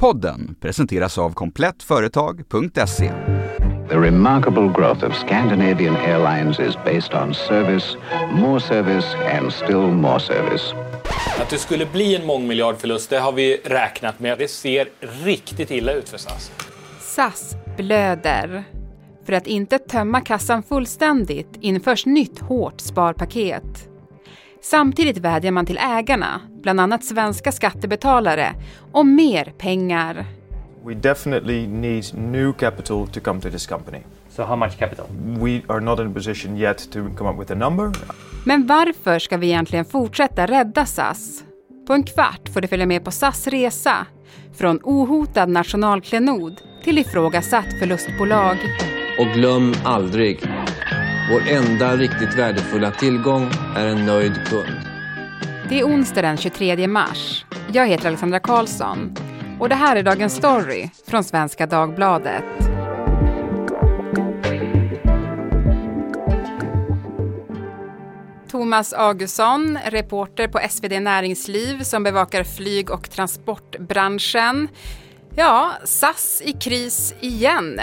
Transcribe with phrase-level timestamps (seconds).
[0.00, 3.12] Podden presenteras av komplettföretag.se.
[3.88, 7.96] The remarkable growth of Scandinavian Airlines is based on service,
[8.32, 10.74] more service and still more service.
[11.40, 14.38] Att det skulle bli en mångmiljardförlust, det har vi räknat med.
[14.38, 14.88] Det ser
[15.24, 16.50] riktigt illa ut för SAS.
[17.00, 18.64] SAS blöder.
[19.26, 23.88] För att inte tömma kassan fullständigt införs nytt hårt sparpaket.
[24.70, 28.54] Samtidigt vädjar man till ägarna, bland annat svenska skattebetalare,
[28.92, 30.24] om mer pengar.
[30.84, 33.98] We definitely need new capital to come to this company.
[34.28, 35.06] So how much capital?
[35.40, 37.92] We are not in a position yet to come up with a number.
[38.44, 41.44] Men varför ska vi egentligen fortsätta rädda SAS?
[41.86, 44.06] På en kvart får du följa med på SAS resa.
[44.58, 48.56] Från ohotad nationalklenod till ifrågasatt förlustbolag.
[49.18, 50.40] Och glöm aldrig,
[51.30, 54.80] vår enda riktigt värdefulla tillgång är en nöjd kund.
[55.68, 57.44] Det är onsdag den 23 mars.
[57.72, 59.14] Jag heter Alexandra Karlsson
[59.60, 62.44] och det här är Dagens Story från Svenska Dagbladet.
[68.50, 74.68] Thomas Augustsson, reporter på SvD Näringsliv som bevakar flyg och transportbranschen.
[75.36, 77.80] Ja, SAS i kris igen.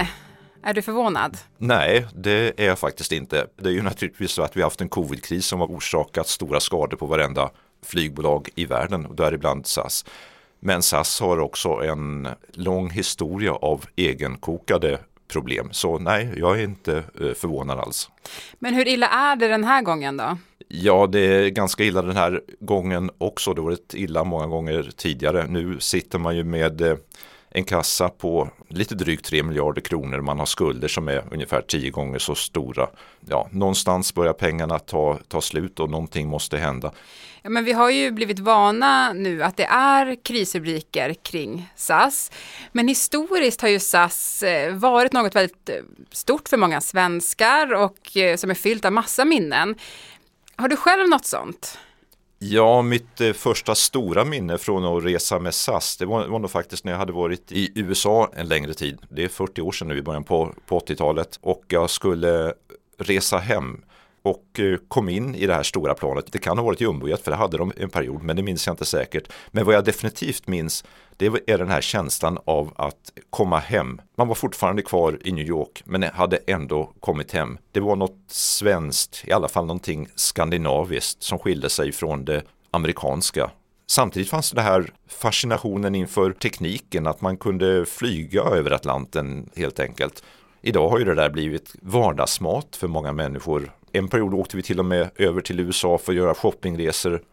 [0.65, 1.37] Är du förvånad?
[1.57, 3.47] Nej, det är jag faktiskt inte.
[3.55, 6.59] Det är ju naturligtvis så att vi har haft en covidkris som har orsakat stora
[6.59, 7.49] skador på varenda
[7.85, 10.05] flygbolag i världen, och däribland SAS.
[10.59, 15.69] Men SAS har också en lång historia av egenkokade problem.
[15.71, 18.09] Så nej, jag är inte eh, förvånad alls.
[18.59, 20.37] Men hur illa är det den här gången då?
[20.67, 23.53] Ja, det är ganska illa den här gången också.
[23.53, 25.47] Det har varit illa många gånger tidigare.
[25.47, 26.97] Nu sitter man ju med eh,
[27.55, 30.21] en kassa på lite drygt 3 miljarder kronor.
[30.21, 32.89] Man har skulder som är ungefär 10 gånger så stora.
[33.29, 36.91] Ja, någonstans börjar pengarna ta, ta slut och någonting måste hända.
[37.41, 42.31] Ja, men vi har ju blivit vana nu att det är krisrubriker kring SAS.
[42.71, 45.75] Men historiskt har ju SAS eh, varit något väldigt eh,
[46.11, 49.75] stort för många svenskar och eh, som är fyllt av massa minnen.
[50.55, 51.77] Har du själv något sånt?
[52.45, 56.51] Ja, mitt eh, första stora minne från att resa med SAS, det var, var nog
[56.51, 58.97] faktiskt när jag hade varit i USA en längre tid.
[59.09, 62.53] Det är 40 år sedan nu i början på, på 80-talet och jag skulle
[62.97, 63.81] resa hem
[64.23, 66.31] och eh, kom in i det här stora planet.
[66.31, 68.73] Det kan ha varit jumbojet för det hade de en period men det minns jag
[68.73, 69.31] inte säkert.
[69.51, 70.83] Men vad jag definitivt minns
[71.17, 74.01] det är den här känslan av att komma hem.
[74.17, 77.57] Man var fortfarande kvar i New York men hade ändå kommit hem.
[77.71, 83.51] Det var något svenskt, i alla fall någonting skandinaviskt som skilde sig från det amerikanska.
[83.87, 90.23] Samtidigt fanns det här fascinationen inför tekniken, att man kunde flyga över Atlanten helt enkelt.
[90.65, 93.71] Idag har ju det där blivit vardagsmat för många människor.
[93.91, 97.23] En period åkte vi till och med över till USA för att göra shoppingresor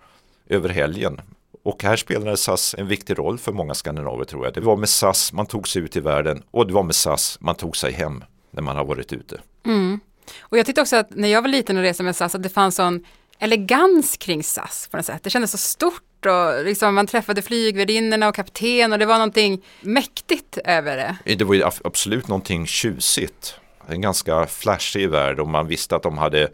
[0.49, 1.21] över helgen.
[1.63, 4.55] Och här spelade SAS en viktig roll för många skandinaver tror jag.
[4.55, 7.39] Det var med SAS man tog sig ut i världen och det var med SAS
[7.41, 9.41] man tog sig hem när man har varit ute.
[9.67, 10.01] Mm.
[10.41, 12.49] Och jag tyckte också att när jag var liten och reste med SAS att det
[12.49, 13.05] fanns sån
[13.39, 15.23] elegans kring SAS på något sätt.
[15.23, 19.65] Det kändes så stort och liksom man träffade flygvärdinnorna och kapten och det var någonting
[19.81, 21.35] mäktigt över det.
[21.35, 23.55] Det var ju absolut någonting tjusigt.
[23.87, 26.49] En ganska flashig värld och man visste att de hade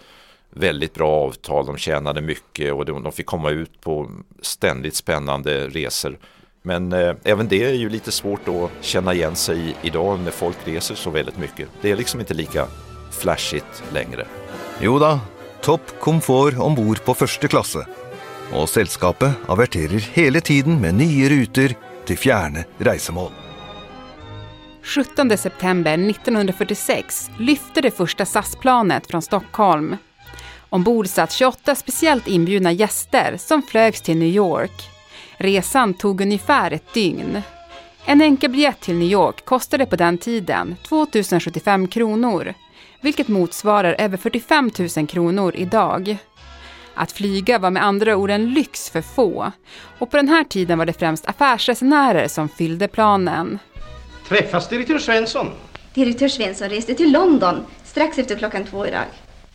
[0.51, 4.11] väldigt bra avtal, de tjänade mycket och de fick komma ut på
[4.43, 6.19] ständigt spännande resor.
[6.63, 10.57] Men eh, även det är ju lite svårt att känna igen sig idag när folk
[10.65, 11.69] reser så väldigt mycket.
[11.81, 12.67] Det är liksom inte lika
[13.11, 14.27] flashigt längre.
[14.81, 15.21] Jo da,
[15.61, 17.87] topp komfort ombord på första klasse.
[18.53, 21.75] Och sällskapet averterer hela tiden med nya rutor
[22.05, 23.31] till fjerne reisemål.
[24.83, 29.97] 17 september 1946 lyfte det första SAS-planet från Stockholm.
[30.69, 34.91] Ombord satt 28 speciellt inbjudna gäster som flögs till New York.
[35.37, 37.43] Resan tog ungefär ett dygn.
[38.05, 41.07] En enkelbiljett till New York kostade på den tiden 2
[41.41, 42.55] 075 kronor,
[43.01, 46.17] vilket motsvarar över 45 000 kronor idag.
[46.99, 49.53] Att flyga var med andra ord en lyx för få
[49.99, 53.59] och på den här tiden var det främst affärsresenärer som fyllde planen.
[54.29, 55.47] Träffas direktör Svensson?
[55.95, 59.05] Direktör Svensson reste till London strax efter klockan två idag.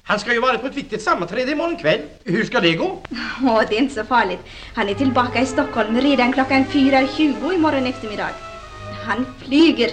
[0.03, 1.99] Han ska ju vara på ett viktigt sammanträde imorgon kväll.
[2.23, 2.97] Hur ska det gå?
[3.43, 4.39] Åh, det är inte så farligt.
[4.75, 8.29] Han är tillbaka i Stockholm redan klockan 4.20 imorgon eftermiddag.
[9.05, 9.89] Han flyger.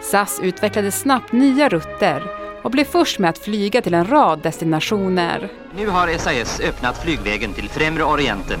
[0.00, 5.48] SAS utvecklade snabbt nya rutter och blev först med att flyga till en rad destinationer.
[5.76, 8.60] Nu har SAS öppnat flygvägen till Främre Orienten.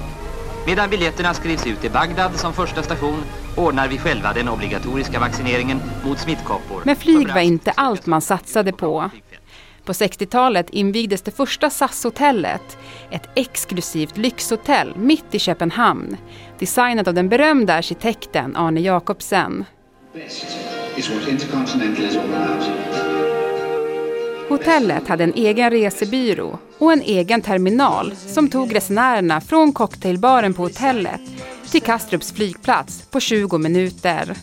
[0.66, 3.24] Medan biljetterna skrivs ut i Bagdad som första station
[3.56, 6.82] ordnar vi själva den obligatoriska vaccineringen mot smittkoppor.
[6.84, 9.10] Men flyg var inte allt man satsade på.
[9.84, 12.78] På 60-talet invigdes det första SAS-hotellet,
[13.10, 16.16] ett exklusivt lyxhotell mitt i Köpenhamn,
[16.58, 19.64] designat av den berömda arkitekten Arne Jacobsen.
[24.48, 30.62] Hotellet hade en egen resebyrå och en egen terminal som tog resenärerna från cocktailbaren på
[30.62, 31.20] hotellet
[31.70, 34.34] till Kastrups flygplats på 20 minuter.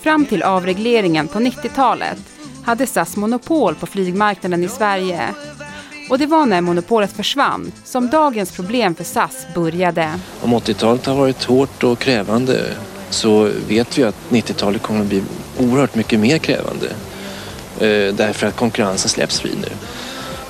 [0.00, 2.18] Fram till avregleringen på 90-talet
[2.64, 5.20] hade SAS monopol på flygmarknaden i Sverige.
[6.10, 10.10] Och det var när monopolet försvann som dagens problem för SAS började.
[10.42, 12.60] Om 80-talet har varit hårt och krävande
[13.10, 15.22] så vet vi att 90-talet kommer att bli
[15.58, 16.86] oerhört mycket mer krävande.
[17.80, 19.68] Eh, därför att konkurrensen släpps fri nu.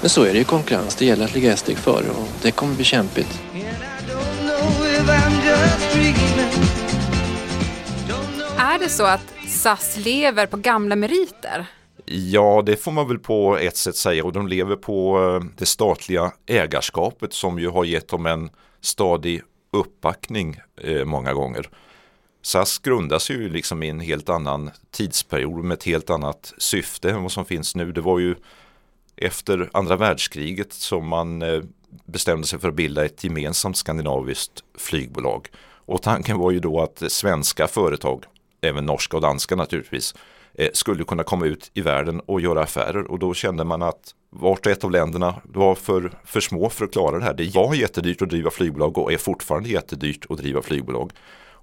[0.00, 2.50] Men så är det ju konkurrens, det gäller att ligga ett steg före och det
[2.50, 3.40] kommer bli kämpigt.
[8.58, 11.66] Är det så att SAS lever på gamla meriter?
[12.04, 15.66] Ja, det får man väl på ett sätt säga och de lever på eh, det
[15.66, 18.50] statliga ägarskapet som ju har gett dem en
[18.80, 19.42] stadig
[19.72, 21.68] uppbackning eh, många gånger.
[22.44, 27.22] SAS grundas ju liksom i en helt annan tidsperiod med ett helt annat syfte än
[27.22, 27.92] vad som finns nu.
[27.92, 28.34] Det var ju
[29.16, 31.62] efter andra världskriget som man eh,
[32.04, 35.48] bestämde sig för att bilda ett gemensamt skandinaviskt flygbolag.
[35.86, 38.24] Och tanken var ju då att svenska företag,
[38.60, 40.14] även norska och danska naturligtvis,
[40.54, 44.14] eh, skulle kunna komma ut i världen och göra affärer och då kände man att
[44.30, 47.34] vart och ett av länderna var för, för små för att klara det här.
[47.34, 51.12] Det var jättedyrt att driva flygbolag och är fortfarande jättedyrt att driva flygbolag.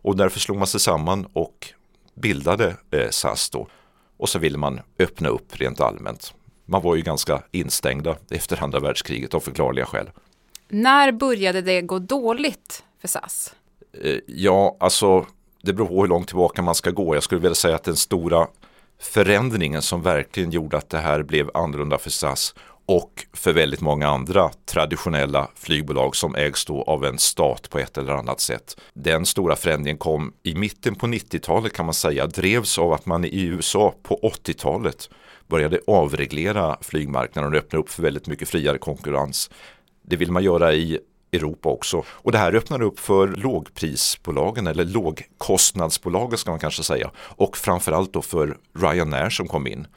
[0.01, 1.67] Och därför slog man sig samman och
[2.13, 3.67] bildade eh, SAS då.
[4.17, 6.33] Och så ville man öppna upp rent allmänt.
[6.65, 10.09] Man var ju ganska instängda efter andra världskriget av förklarliga skäl.
[10.67, 13.53] När började det gå dåligt för SAS?
[14.03, 15.25] Eh, ja, alltså
[15.61, 17.15] det beror på hur långt tillbaka man ska gå.
[17.15, 18.47] Jag skulle vilja säga att den stora
[18.99, 22.55] förändringen som verkligen gjorde att det här blev annorlunda för SAS
[22.91, 27.97] och för väldigt många andra traditionella flygbolag som ägs då av en stat på ett
[27.97, 28.77] eller annat sätt.
[28.93, 33.25] Den stora förändringen kom i mitten på 90-talet kan man säga, drevs av att man
[33.25, 35.09] i USA på 80-talet
[35.47, 39.49] började avreglera flygmarknaden och öppna upp för väldigt mycket friare konkurrens.
[40.01, 40.99] Det vill man göra i
[41.33, 42.03] Europa också.
[42.07, 47.11] Och det här öppnar upp för lågprisbolagen eller lågkostnadsbolagen ska man kanske säga.
[47.17, 49.87] Och framförallt då för Ryanair som kom in.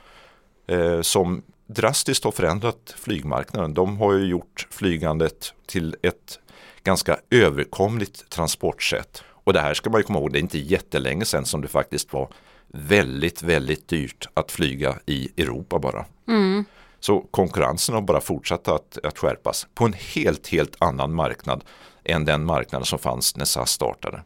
[0.67, 3.75] Eh, som drastiskt har förändrat flygmarknaden.
[3.75, 6.39] De har ju gjort flygandet till ett
[6.85, 9.23] ganska överkomligt transportsätt.
[9.27, 11.69] Och det här ska man ju komma ihåg, det är inte jättelänge sedan som det
[11.69, 12.29] faktiskt var
[12.69, 16.05] väldigt, väldigt dyrt att flyga i Europa bara.
[16.29, 16.65] Mm.
[17.01, 21.65] Så konkurrensen har bara fortsatt att, att skärpas på en helt, helt annan marknad
[22.05, 24.23] än den marknad som fanns när SAS startade.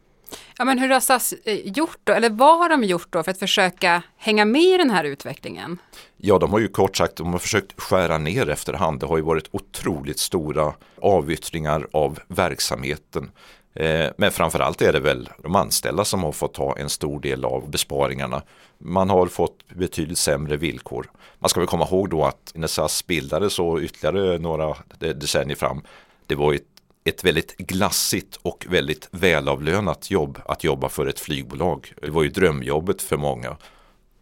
[0.59, 3.31] Ja, men hur har SAS eh, gjort då, eller vad har de gjort då för
[3.31, 5.79] att försöka hänga med i den här utvecklingen?
[6.21, 9.01] Ja, de har ju kort sagt de har försökt skära ner efterhand.
[9.01, 13.31] Det har ju varit otroligt stora avyttringar av verksamheten.
[13.75, 17.45] Eh, men framförallt är det väl de anställda som har fått ta en stor del
[17.45, 18.43] av besparingarna.
[18.79, 21.11] Man har fått betydligt sämre villkor.
[21.39, 25.83] Man ska väl komma ihåg då att när SAS bildades och ytterligare några decennier fram,
[26.27, 26.63] det var ett
[27.05, 31.93] ett väldigt glassigt och väldigt välavlönat jobb att jobba för ett flygbolag.
[32.03, 33.57] Det var ju drömjobbet för många.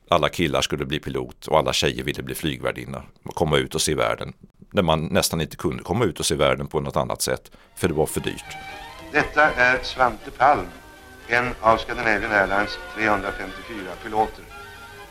[0.08, 3.03] Alla killar skulle bli pilot och alla tjejer ville bli flygvärdinna.
[3.35, 4.32] Komma ut och se världen.
[4.73, 7.50] När man nästan inte kunde komma ut och se världen på något annat sätt.
[7.76, 8.56] För det var för dyrt.
[9.12, 10.67] Detta är Svante Palm,
[11.29, 14.44] en av Scandinavian Airlines 354 piloter.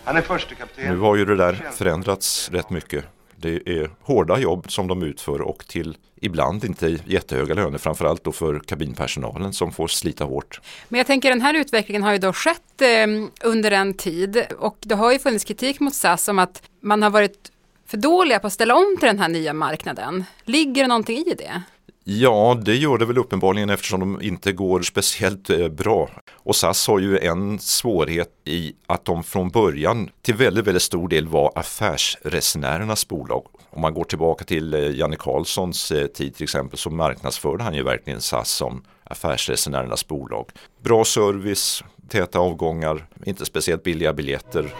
[0.03, 0.93] Han är förste kapten.
[0.93, 3.05] Nu har ju det där förändrats rätt mycket.
[3.37, 8.31] Det är hårda jobb som de utför och till ibland inte jättehöga löner, framförallt då
[8.31, 10.61] för kabinpersonalen som får slita hårt.
[10.89, 13.07] Men jag tänker den här utvecklingen har ju då skett eh,
[13.43, 17.09] under en tid och det har ju funnits kritik mot SAS om att man har
[17.09, 17.51] varit
[17.87, 20.23] för dåliga på att ställa om till den här nya marknaden.
[20.43, 21.61] Ligger det någonting i det?
[22.07, 26.09] Ja, det gör det väl uppenbarligen eftersom de inte går speciellt eh, bra.
[26.33, 31.07] Och SAS har ju en svårighet i att de från början till väldigt, väldigt stor
[31.07, 33.45] del var affärsresenärernas bolag.
[33.69, 37.73] Om man går tillbaka till eh, Janne Carlssons eh, tid till exempel så marknadsförde han
[37.73, 40.49] ju verkligen SAS som affärsresenärernas bolag.
[40.83, 44.73] Bra service, täta avgångar, inte speciellt billiga biljetter.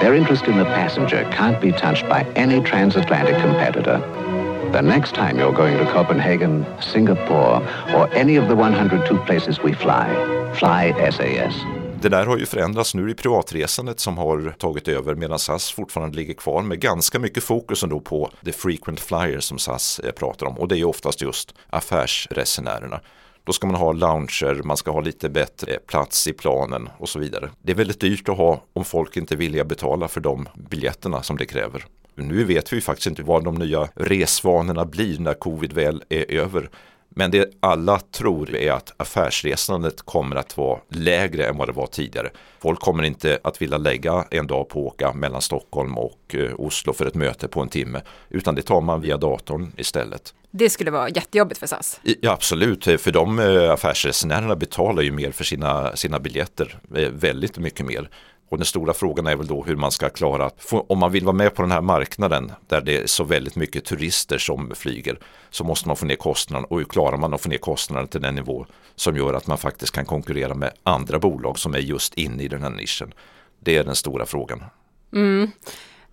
[0.00, 4.29] Their interest in the passenger can't be touched by any transatlantic competitor.
[4.72, 7.60] The next time you're going to Copenhagen, Singapore,
[7.96, 10.06] or any of the 102 places we fly,
[10.54, 11.54] fly SAS.
[12.02, 16.16] Det där har ju förändrats nu i privatresandet som har tagit över medan SAS fortfarande
[16.16, 20.46] ligger kvar med ganska mycket fokus ändå på the frequent flyer som SAS eh, pratar
[20.46, 23.00] om och det är ju oftast just affärsresenärerna.
[23.44, 27.18] Då ska man ha lounger, man ska ha lite bättre plats i planen och så
[27.18, 27.50] vidare.
[27.62, 31.22] Det är väldigt dyrt att ha om folk inte är villiga betala för de biljetterna
[31.22, 31.84] som det kräver.
[32.20, 36.70] Nu vet vi faktiskt inte vad de nya resvanorna blir när covid väl är över.
[37.14, 41.86] Men det alla tror är att affärsresandet kommer att vara lägre än vad det var
[41.86, 42.30] tidigare.
[42.58, 46.50] Folk kommer inte att vilja lägga en dag på att åka mellan Stockholm och eh,
[46.58, 50.34] Oslo för ett möte på en timme, utan det tar man via datorn istället.
[50.50, 52.00] Det skulle vara jättejobbigt för SAS.
[52.02, 57.58] Ja, absolut, för de eh, affärsresenärerna betalar ju mer för sina, sina biljetter, eh, väldigt
[57.58, 58.10] mycket mer.
[58.50, 61.36] Och den stora frågan är väl då hur man ska klara om man vill vara
[61.36, 65.18] med på den här marknaden där det är så väldigt mycket turister som flyger,
[65.50, 66.64] så måste man få ner kostnaden.
[66.64, 69.58] och hur klarar man att få ner kostnaden till den nivå som gör att man
[69.58, 73.14] faktiskt kan konkurrera med andra bolag som är just inne i den här nischen.
[73.60, 74.64] Det är den stora frågan.
[75.12, 75.50] Mm.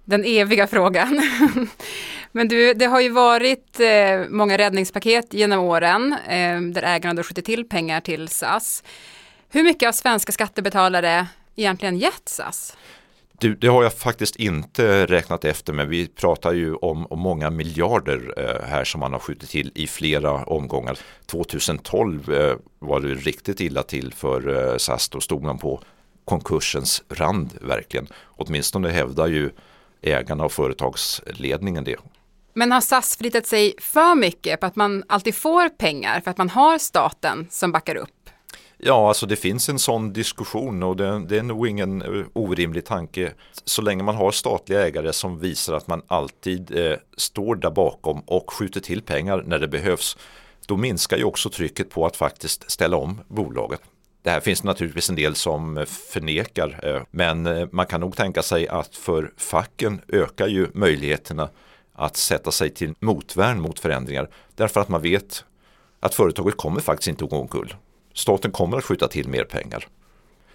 [0.05, 1.21] Den eviga frågan.
[2.31, 7.23] Men du, det har ju varit eh, många räddningspaket genom åren eh, där ägarna då
[7.23, 8.83] skjuter till pengar till SAS.
[9.49, 12.77] Hur mycket av svenska skattebetalare egentligen gett SAS?
[13.39, 17.49] Det, det, har jag faktiskt inte räknat efter men vi pratar ju om, om många
[17.49, 20.99] miljarder eh, här som man har skjutit till i flera omgångar.
[21.25, 25.81] 2012 eh, var det riktigt illa till för eh, SAS, då stod man på
[26.25, 28.07] konkursens rand verkligen.
[28.25, 29.49] Åtminstone hävdar ju
[30.01, 31.97] ägarna och företagsledningen det.
[32.53, 36.37] Men har SAS förlitat sig för mycket på att man alltid får pengar för att
[36.37, 38.16] man har staten som backar upp?
[38.77, 42.85] Ja, alltså det finns en sån diskussion och det, det, är nog ingen eh, orimlig
[42.85, 43.33] tanke.
[43.65, 48.19] Så länge man har statliga ägare som visar att man alltid eh, står där bakom
[48.19, 50.17] och skjuter till pengar när det behövs,
[50.67, 53.81] då minskar ju också trycket på att faktiskt ställa om bolaget.
[54.21, 58.15] Det här finns naturligtvis en del som eh, förnekar, eh, men eh, man kan nog
[58.15, 61.49] tänka sig att för facken ökar ju möjligheterna
[61.93, 65.45] att sätta sig till motvärn mot förändringar därför att man vet
[65.99, 67.73] att företaget kommer faktiskt inte att gå omkull
[68.17, 69.87] staten kommer att skjuta till mer pengar.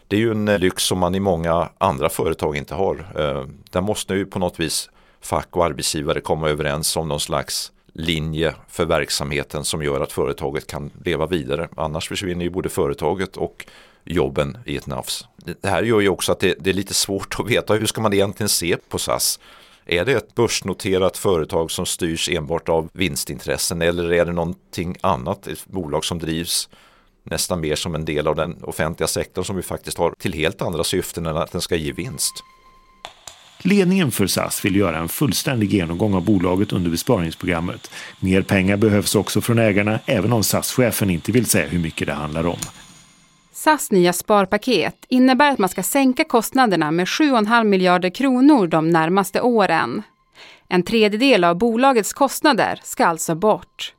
[0.09, 2.95] Det är ju en eh, lyx som man i många andra företag inte har.
[3.17, 4.91] Eh, där måste ju på något vis
[5.21, 10.67] fack och arbetsgivare komma överens om någon slags linje för verksamheten som gör att företaget
[10.67, 11.69] kan leva vidare.
[11.77, 13.67] Annars försvinner ju både företaget och
[14.05, 15.27] jobben i ett nafs.
[15.37, 18.01] Det här gör ju också att det, det, är lite svårt att veta hur ska
[18.01, 19.41] man egentligen se på SAS.
[19.87, 25.47] Är det ett börsnoterat företag som styrs enbart av vinstintressen eller är det någonting annat,
[25.47, 26.69] ett bolag som drivs
[27.25, 30.63] nästan mer som en del av den offentliga sektorn som vi faktiskt har till helt
[30.63, 32.35] andra syften än att den ska ge vinst.
[33.65, 37.91] Ledningen för SAS vill göra en fullständig genomgång av bolaget under besparingsprogrammet.
[38.21, 42.13] Mer pengar behövs också från ägarna, även om SAS-chefen inte vill säga hur mycket det
[42.13, 42.59] handlar om.
[43.53, 49.41] SAS nya sparpaket innebär att man ska sänka kostnaderna med 7,5 miljarder kronor de närmaste
[49.41, 50.03] åren.
[50.69, 53.95] En tredjedel av bolagets kostnader ska alltså bort.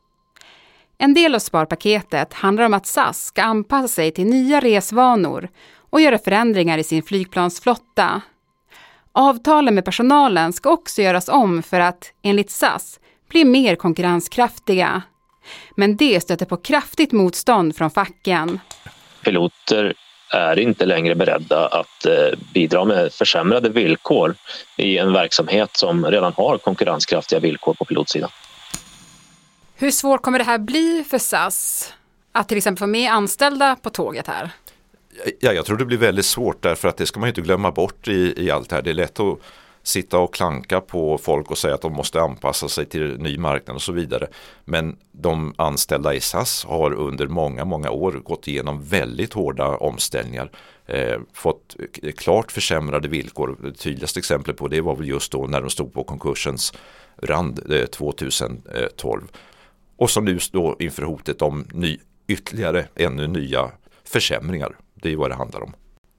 [0.97, 5.49] En del av sparpaketet handlar om att SAS ska anpassa sig till nya resvanor
[5.89, 8.21] och göra förändringar i sin flygplansflotta.
[9.11, 15.01] Avtalen med personalen ska också göras om för att, enligt SAS, bli mer konkurrenskraftiga.
[15.75, 18.59] Men det stöter på kraftigt motstånd från facken.
[19.23, 19.93] Piloter
[20.31, 24.35] är inte längre beredda att eh, bidra med försämrade villkor
[24.77, 28.29] i en verksamhet som redan har konkurrenskraftiga villkor på pilotsidan.
[29.75, 31.93] Hur svårt kommer det här bli för SAS
[32.31, 34.51] att till exempel få med anställda på tåget här?
[35.39, 38.07] Ja, jag tror det blir väldigt svårt därför att det ska man inte glömma bort
[38.07, 38.83] i, i allt det här.
[38.83, 39.39] Det är lätt att
[39.83, 43.75] sitta och klanka på folk och säga att de måste anpassa sig till ny marknad
[43.75, 44.27] och så vidare.
[44.65, 50.51] Men de anställda i SAS har under många, många år gått igenom väldigt hårda omställningar.
[50.85, 51.75] Eh, fått
[52.17, 53.57] klart försämrade villkor.
[53.63, 56.73] Det tydligaste exemplet på det var väl just då när de stod på konkursens
[57.21, 59.21] rand eh, 2012
[59.97, 61.97] och som nu står inför hotet om ny,
[62.27, 63.71] ytterligare ännu nya
[64.03, 64.75] försämringar.
[64.95, 65.73] Det är vad det handlar om.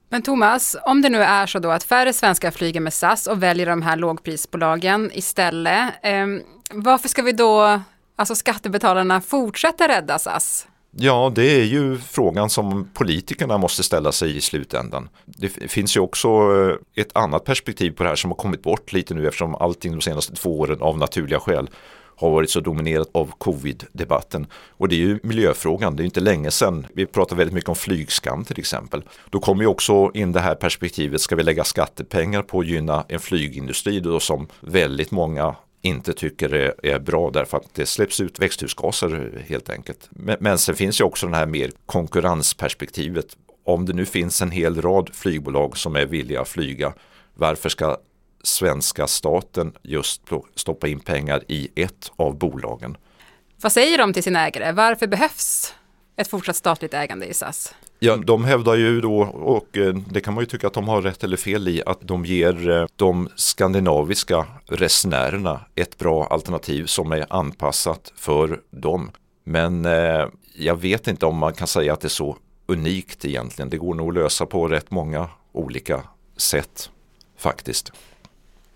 [0.09, 3.43] Men Thomas, om det nu är så då att färre svenskar flyger med SAS och
[3.43, 6.25] väljer de här lågprisbolagen istället, eh,
[6.71, 7.81] varför ska vi då,
[8.15, 10.67] alltså skattebetalarna, fortsätta rädda SAS?
[10.97, 15.09] Ja, det är ju frågan som politikerna måste ställa sig i slutändan.
[15.25, 18.93] Det finns ju också eh, ett annat perspektiv på det här som har kommit bort
[18.93, 21.69] lite nu eftersom allting de senaste två åren av naturliga skäl
[22.15, 24.47] har varit så dominerat av covid-debatten.
[24.69, 26.87] Och det är ju miljöfrågan, det är inte länge sedan.
[26.93, 29.03] Vi pratar väldigt mycket om flygskam till exempel.
[29.29, 33.05] Då kommer ju också in det här perspektivet, ska vi lägga skattepengar på att gynna
[33.07, 38.19] en flygindustri då som väldigt många inte tycker är, är, bra därför att det släpps
[38.19, 40.07] ut växthusgaser helt enkelt.
[40.09, 43.25] Men, men sen finns ju också det här mer konkurrensperspektivet.
[43.65, 46.93] Om det nu finns en hel rad flygbolag som är villiga att flyga,
[47.33, 47.97] varför ska
[48.45, 50.21] svenska staten just
[50.55, 52.97] stoppa in pengar i ett av bolagen.
[53.61, 54.71] Vad säger de till sina ägare?
[54.71, 55.73] Varför behövs
[56.15, 57.73] ett fortsatt statligt ägande i SAS?
[57.99, 61.01] Ja, de hävdar ju då, och eh, det kan man ju tycka att de har
[61.01, 67.11] rätt eller fel i, att de ger eh, de skandinaviska resenärerna ett bra alternativ som
[67.11, 69.11] är anpassat för dem.
[69.43, 73.69] Men eh, jag vet inte om man kan säga att det är så unikt egentligen.
[73.69, 76.03] Det går nog att lösa på rätt många olika
[76.37, 76.89] sätt
[77.37, 77.91] faktiskt.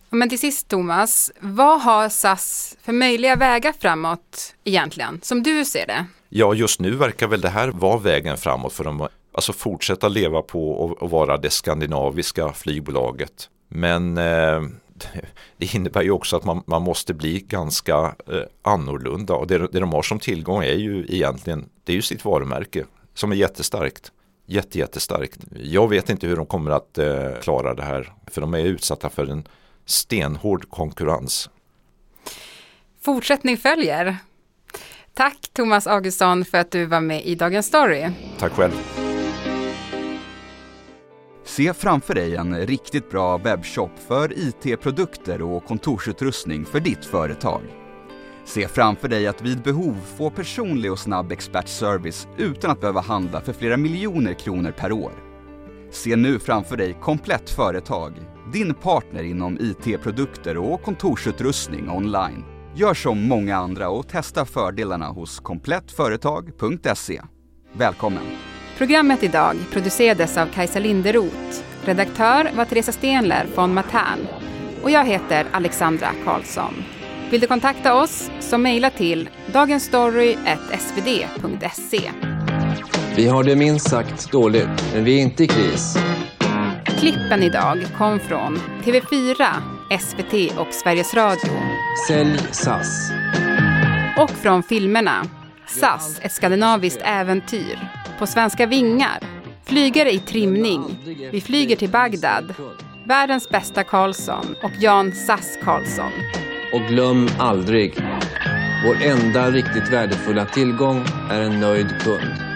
[0.10, 5.88] Men till sist Thomas, vad har SAS för möjliga vägar framåt egentligen, som du ser
[5.88, 6.06] det?
[6.30, 9.08] Ja, just nu verkar väl det här vara vägen framåt för dem.
[9.32, 13.50] Alltså fortsätta leva på och, vara det skandinaviska flygbolaget.
[13.68, 14.62] Men eh,
[15.58, 19.80] det innebär ju också att man, man måste bli ganska eh, annorlunda och det, det
[19.80, 24.12] de har som tillgång är ju egentligen, det är ju sitt varumärke som är jättestarkt.
[24.46, 25.40] Jätte, jättestarkt.
[25.56, 29.10] Jag vet inte hur de kommer att eh, klara det här för de är utsatta
[29.10, 29.48] för en
[29.90, 31.50] stenhård konkurrens.
[33.02, 34.18] Fortsättning följer.
[35.14, 38.10] Tack Thomas Augustsson för att du var med i Dagens Story.
[38.40, 38.72] Tack själv.
[41.46, 47.62] Se framför dig en riktigt bra webbshop för IT-produkter och kontorsutrustning för ditt företag.
[48.46, 53.42] Se framför dig att vid behov få personlig och snabb expertservice utan att behöva handla
[53.42, 55.12] för flera miljoner kronor per år.
[55.92, 58.14] Se nu framför dig Komplett Företag,
[58.52, 62.46] din partner inom IT-produkter och kontorsutrustning online.
[62.76, 67.22] Gör som många andra och testa fördelarna hos komplettföretag.se.
[67.74, 68.24] Välkommen!
[68.78, 71.62] Programmet idag producerades av Kajsa Linderoth.
[71.84, 74.28] Redaktör var Teresa Stenler von Matern.
[74.84, 76.74] Och jag heter Alexandra Karlsson.
[77.32, 82.12] Vill du kontakta oss så mejla till dagensstory.svd.se.
[83.16, 85.98] Vi har det minst sagt dåligt, men vi är inte i kris.
[87.00, 89.46] Klippen idag kom från TV4,
[90.00, 91.52] SVT och Sveriges Radio.
[92.08, 93.12] Sälj SAS.
[94.18, 95.26] Och från filmerna
[95.68, 97.90] SAS, ett skandinaviskt äventyr.
[98.20, 99.20] På svenska vingar.
[99.66, 101.00] Flygare i trimning.
[101.32, 102.54] Vi flyger till Bagdad.
[103.06, 106.12] Världens bästa Karlsson och Jan Sass Karlsson.
[106.74, 107.94] Och glöm aldrig,
[108.86, 112.49] vår enda riktigt värdefulla tillgång är en nöjd kund.